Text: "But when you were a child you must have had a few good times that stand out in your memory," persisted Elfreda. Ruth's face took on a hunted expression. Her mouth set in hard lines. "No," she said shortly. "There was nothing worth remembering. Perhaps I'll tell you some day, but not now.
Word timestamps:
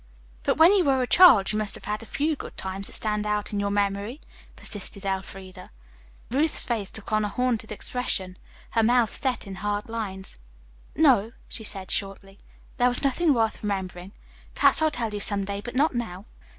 "But 0.41 0.57
when 0.57 0.73
you 0.73 0.83
were 0.83 1.03
a 1.03 1.05
child 1.05 1.51
you 1.51 1.59
must 1.59 1.75
have 1.75 1.85
had 1.85 2.01
a 2.01 2.07
few 2.07 2.35
good 2.35 2.57
times 2.57 2.87
that 2.87 2.93
stand 2.93 3.27
out 3.27 3.53
in 3.53 3.59
your 3.59 3.69
memory," 3.69 4.19
persisted 4.55 5.05
Elfreda. 5.05 5.69
Ruth's 6.31 6.65
face 6.65 6.91
took 6.91 7.11
on 7.13 7.23
a 7.23 7.27
hunted 7.27 7.71
expression. 7.71 8.39
Her 8.71 8.81
mouth 8.81 9.13
set 9.13 9.45
in 9.45 9.57
hard 9.57 9.89
lines. 9.89 10.39
"No," 10.95 11.33
she 11.47 11.63
said 11.63 11.91
shortly. 11.91 12.39
"There 12.77 12.89
was 12.89 13.03
nothing 13.03 13.31
worth 13.35 13.61
remembering. 13.61 14.13
Perhaps 14.55 14.81
I'll 14.81 14.89
tell 14.89 15.13
you 15.13 15.19
some 15.19 15.45
day, 15.45 15.61
but 15.61 15.75
not 15.75 15.93
now. 15.93 16.25